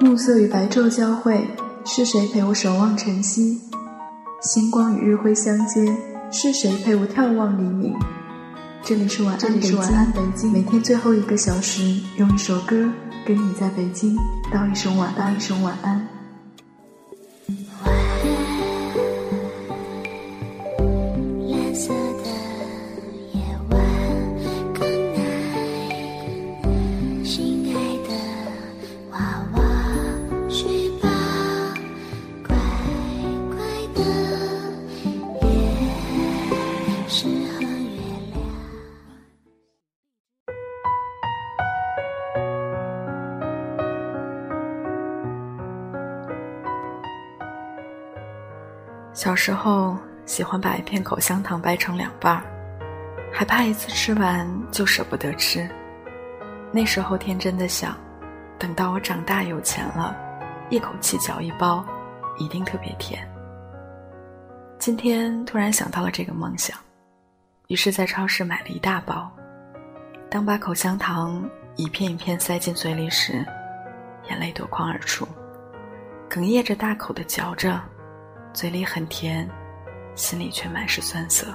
[0.00, 1.46] 暮色与白昼交汇，
[1.84, 3.60] 是谁陪我守望晨曦？
[4.42, 5.96] 星光与日辉相接，
[6.32, 7.94] 是谁陪我眺望黎明？
[8.82, 9.38] 这里是晚
[9.94, 12.90] 安北京，每天最后一个小时，用一首歌
[13.24, 14.16] 跟你在北京
[14.52, 16.08] 道一声晚安，一声晚安。
[49.24, 49.96] 小时候
[50.26, 52.44] 喜欢把一片口香糖掰成两半儿，
[53.32, 55.66] 还怕一次吃完就舍不得吃。
[56.70, 57.96] 那时候天真的想，
[58.58, 60.14] 等到我长大有钱了，
[60.68, 61.82] 一口气嚼一包，
[62.36, 63.26] 一定特别甜。
[64.78, 66.76] 今天突然想到了这个梦想，
[67.68, 69.32] 于是在超市买了一大包。
[70.28, 71.42] 当把口香糖
[71.76, 73.42] 一片一片塞进嘴里时，
[74.28, 75.26] 眼泪夺眶而出，
[76.28, 77.80] 哽咽着大口的嚼着。
[78.54, 79.50] 嘴里很甜，
[80.14, 81.48] 心里却满是酸涩。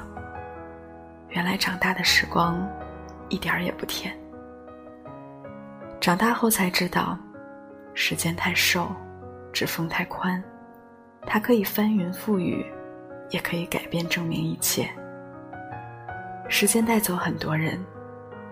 [1.30, 2.62] 原来长大的时光，
[3.30, 4.14] 一点儿也不甜。
[6.02, 7.18] 长大后才知道，
[7.94, 8.94] 时间太瘦，
[9.54, 10.44] 指缝太宽，
[11.26, 12.66] 它可以翻云覆雨，
[13.30, 14.86] 也可以改变证明一切。
[16.50, 17.80] 时间带走很多人，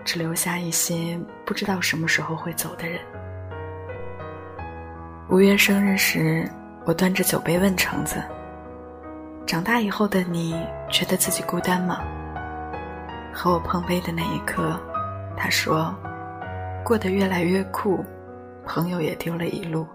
[0.06, 2.98] 只留下一些不知道什么时候会走的人。
[5.28, 6.50] 五月生日时，
[6.86, 8.22] 我端着酒杯问橙子。
[9.48, 10.54] 长大以后的你，
[10.90, 12.04] 觉得自己孤单吗？
[13.32, 14.78] 和我碰杯的那一刻，
[15.38, 15.94] 他说
[16.84, 18.04] ：“过得越来越酷，
[18.66, 19.86] 朋友也丢了一路。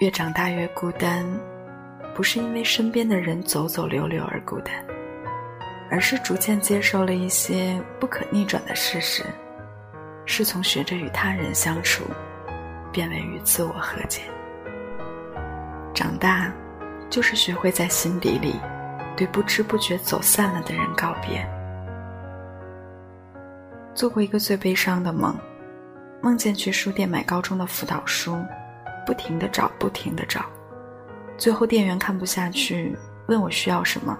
[0.00, 1.22] 越长大越孤单，
[2.14, 4.74] 不是因为身边的人走走留留而孤单，
[5.90, 9.22] 而是逐渐接受了一些不可逆转的事实，
[10.24, 12.04] 是从学着与他人相处，
[12.90, 14.22] 变为与自我和解。
[15.92, 16.50] 长大。”
[17.12, 18.58] 就是学会在心底里，
[19.14, 21.46] 对不知不觉走散了的人告别。
[23.94, 25.36] 做过一个最悲伤的梦，
[26.22, 28.42] 梦见去书店买高中的辅导书，
[29.04, 30.46] 不停的找，不停的找，
[31.36, 32.96] 最后店员看不下去，
[33.26, 34.16] 问我需要什么。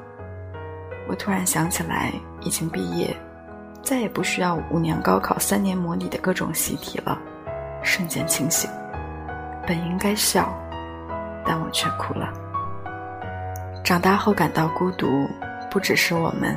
[1.08, 3.16] 我突然想起来，已经毕业，
[3.82, 7.19] 再也不需要五年高考、三年模拟的各种习题了，
[7.82, 8.70] 瞬间清醒。
[9.66, 10.54] 本应该笑，
[11.47, 12.31] 但我却哭了。
[13.84, 15.28] 长大后感到孤独，
[15.69, 16.56] 不只是我们，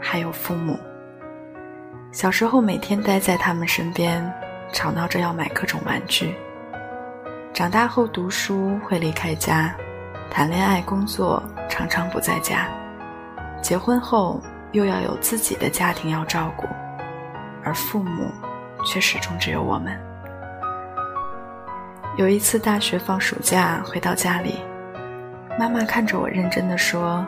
[0.00, 0.78] 还有父母。
[2.10, 4.32] 小时候每天待在他们身边，
[4.72, 6.34] 吵闹着要买各种玩具。
[7.52, 9.74] 长大后读书会离开家，
[10.30, 12.66] 谈恋爱、工作常常不在家。
[13.60, 14.40] 结婚后
[14.72, 16.66] 又要有自己的家庭要照顾，
[17.62, 18.32] 而父母
[18.86, 19.92] 却始终只有我们。
[22.16, 24.58] 有一次大学放暑假回到家里。
[25.58, 27.24] 妈妈看着我，认真的说：“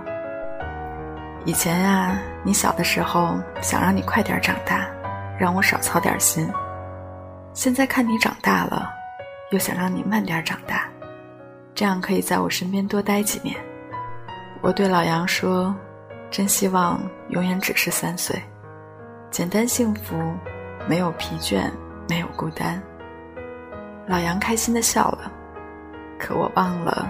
[1.44, 4.88] 以前呀，你小的时候想让你快点长大，
[5.38, 6.50] 让我少操点心。
[7.52, 8.90] 现在看你长大了，
[9.50, 10.88] 又想让你慢点长大，
[11.74, 13.54] 这样可以在我身边多待几年。”
[14.62, 15.76] 我对老杨说
[16.30, 16.98] ：“真希望
[17.28, 18.42] 永远只是三岁，
[19.30, 20.16] 简单幸福，
[20.88, 21.70] 没有疲倦，
[22.08, 22.82] 没有孤单。”
[24.08, 25.30] 老杨开心的笑了，
[26.18, 27.06] 可我忘了。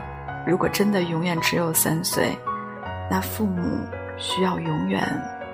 [0.46, 2.36] 如果真的永远只有三岁，
[3.10, 3.62] 那父母
[4.18, 5.02] 需要永远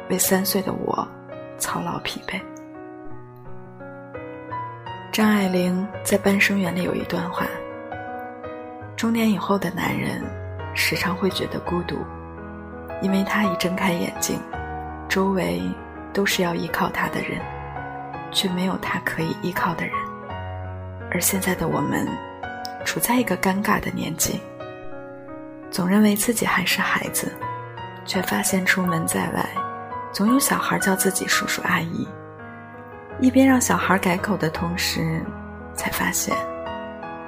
[0.09, 1.07] 为三岁的我
[1.59, 2.41] 操劳疲惫。
[5.13, 7.47] 张爱玲在《半生缘》里有一段话：
[8.97, 10.23] 中年以后的男人
[10.75, 11.97] 时常会觉得孤独，
[13.01, 14.41] 因为他一睁开眼睛，
[15.09, 15.63] 周围
[16.13, 17.41] 都是要依靠他的人，
[18.33, 19.95] 却没有他可以依靠的人。
[21.13, 22.09] 而现在的我们，
[22.85, 24.41] 处在一个尴尬的年纪。
[25.71, 27.33] 总认为自己还是孩子，
[28.05, 29.49] 却发现出门在外，
[30.13, 32.07] 总有小孩叫自己叔叔阿姨。
[33.21, 35.23] 一边让小孩改口的同时，
[35.75, 36.37] 才发现，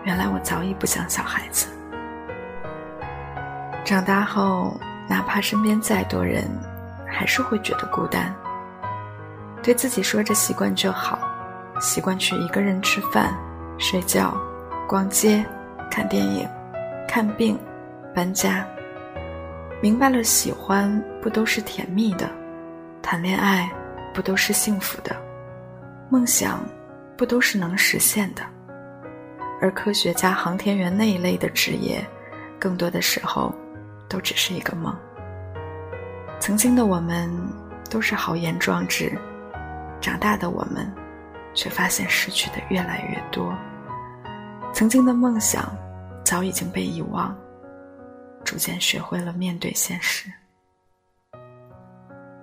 [0.05, 1.69] 原来我早已不像小孩子。
[3.85, 4.77] 长大后，
[5.09, 6.45] 哪怕身边再多人，
[7.07, 8.35] 还是会觉得孤单。
[9.63, 11.19] 对自己说着习惯就好，
[11.81, 13.33] 习惯去一个人吃饭、
[13.79, 14.37] 睡觉、
[14.89, 15.45] 逛街、
[15.89, 16.49] 看电影、
[17.07, 17.57] 看病。
[18.15, 18.67] 搬家，
[19.81, 22.31] 明白了，喜欢不都是甜蜜的，
[23.01, 23.71] 谈恋爱
[24.13, 25.17] 不都是幸福的，
[26.11, 26.63] 梦想
[27.17, 28.43] 不都是能实现的，
[29.61, 32.05] 而科学家、航天员那一类的职业，
[32.59, 33.55] 更多的时候
[34.09, 34.95] 都只是一个梦。
[36.39, 37.31] 曾经的我们
[37.89, 39.17] 都是豪言壮志，
[40.01, 40.93] 长大的我们
[41.55, 43.57] 却发现失去的越来越多。
[44.73, 45.73] 曾经的梦想
[46.25, 47.37] 早已经被遗忘，
[48.45, 50.31] 逐渐学会了面对现实。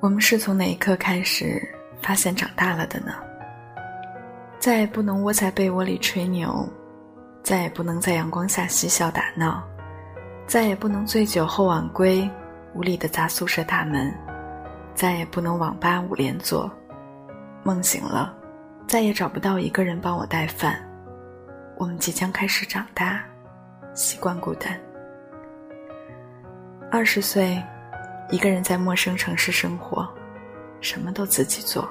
[0.01, 1.61] 我们是从哪一刻开始
[2.01, 3.13] 发现长大了的呢？
[4.59, 6.67] 再也不能窝在被窝里吹牛，
[7.43, 9.63] 再也不能在阳光下嬉笑打闹，
[10.47, 12.29] 再也不能醉酒后晚归，
[12.73, 14.13] 无力的砸宿舍大门，
[14.93, 16.69] 再也不能网吧五连坐。
[17.63, 18.33] 梦醒了，
[18.87, 20.79] 再也找不到一个人帮我带饭。
[21.77, 23.21] 我们即将开始长大，
[23.93, 24.79] 习惯孤单。
[26.91, 27.61] 二十岁，
[28.31, 30.07] 一个人在陌生城市生活，
[30.81, 31.87] 什么都自己做。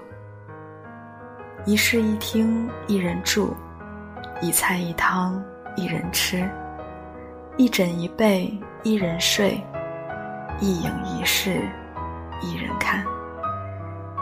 [1.65, 3.55] 一室一厅一人住，
[4.41, 5.41] 一菜一汤
[5.77, 6.49] 一人吃，
[7.57, 8.53] 一枕一被
[8.83, 9.61] 一人睡，
[10.61, 11.61] 一影一事
[12.43, 13.05] 一人看，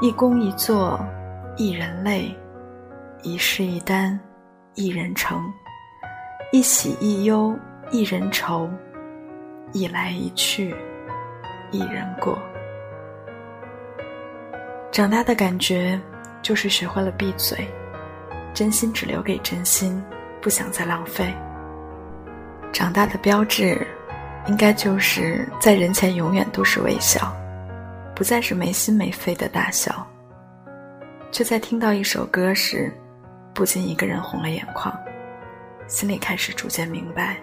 [0.02, 1.00] 一工一作
[1.56, 2.36] 一人累，
[3.22, 4.18] 一事一单。
[4.78, 5.50] 一人成，
[6.52, 7.58] 一喜一忧
[7.90, 8.68] 一人愁，
[9.72, 10.74] 一来一去
[11.70, 12.38] 一人过。
[14.92, 16.00] 长大的感觉
[16.42, 17.68] 就是学会了闭嘴，
[18.54, 20.02] 真心只留给真心，
[20.40, 21.34] 不想再浪费。
[22.72, 23.86] 长大的标志，
[24.46, 27.34] 应该就是在人前永远都是微笑，
[28.14, 30.06] 不再是没心没肺的大笑，
[31.30, 32.92] 却在听到一首歌时。
[33.54, 34.94] 不禁一个人红了眼眶，
[35.88, 37.38] 心里开始逐渐明白，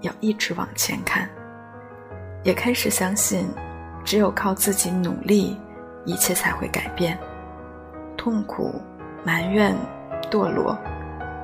[0.00, 1.30] 要一直往前看，
[2.46, 3.52] 也开始相信，
[4.04, 5.58] 只有靠自己努力，
[6.04, 7.18] 一切才会改变。
[8.16, 8.80] 痛苦、
[9.24, 9.74] 埋怨、
[10.30, 10.78] 堕落，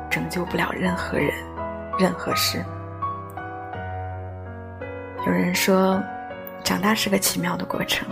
[0.09, 1.33] 拯救不了任何人、
[1.99, 2.65] 任何事。
[5.27, 6.01] 有人说，
[6.63, 8.07] 长大是个奇妙的过程，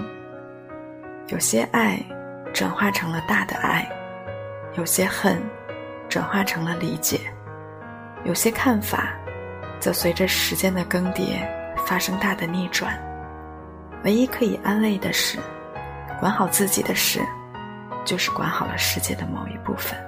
[1.28, 1.96] 有些爱
[2.52, 3.88] 转化成了大的爱，
[4.76, 5.40] 有些恨。
[6.08, 7.20] 转化成了理解，
[8.24, 9.14] 有些看法，
[9.78, 11.38] 则随着时间的更迭
[11.90, 12.96] 发生大的逆转。
[14.04, 15.40] 唯一可以安慰的是，
[16.20, 17.20] 管好自己的事，
[18.04, 19.98] 就是管好了世界的某一部分。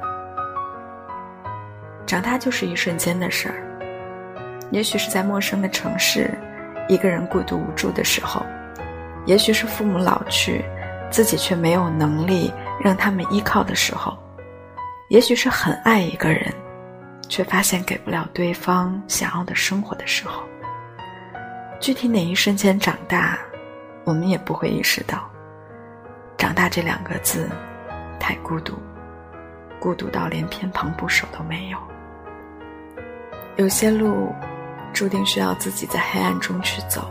[2.06, 3.58] 长大就是一瞬间的事儿，
[4.70, 6.31] 也许是在陌生的城市，
[6.88, 8.46] 一个人孤独无助的时候；
[9.26, 10.64] 也许是父母老去，
[11.11, 14.17] 自己却没有能力让他们依靠的时候。
[15.08, 16.55] 也许是很爱一个人，
[17.29, 20.44] 却发现给不了对方想要的生活的时候。
[21.82, 23.37] 具体哪一瞬间长大，
[24.05, 25.29] 我们也不会意识到。
[26.38, 27.50] 长大这两个字，
[28.20, 28.75] 太孤独，
[29.81, 31.79] 孤独到连偏旁部首都没有。
[33.56, 34.32] 有些路，
[34.93, 37.11] 注定需要自己在黑暗中去走，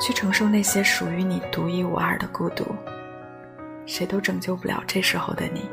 [0.00, 2.66] 去承受那些属于你独一无二的孤独。
[3.86, 5.70] 谁都拯救不了这时候的你。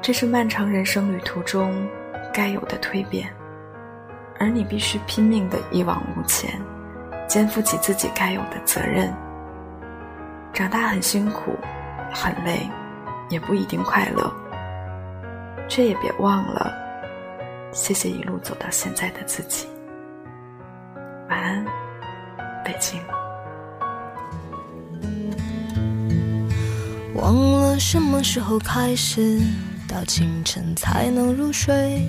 [0.00, 1.84] 这是漫长人生旅途中
[2.32, 3.28] 该有的蜕变，
[4.40, 6.50] 而你必须拼命的一往无前，
[7.28, 9.14] 肩负起自己该有的责任。
[10.52, 11.56] 长大很辛苦，
[12.10, 12.66] 很累，
[13.28, 14.32] 也不一定快乐，
[15.68, 16.72] 却也别忘了，
[17.70, 19.68] 谢谢一路走到现在的自己。
[21.28, 21.64] 晚安，
[22.64, 22.98] 北京。
[27.14, 29.38] 忘了什么时候开始。
[29.86, 32.08] 到清晨才能入睡，